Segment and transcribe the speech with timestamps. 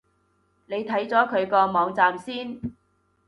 [0.65, 2.59] 你睇咗佢個網站先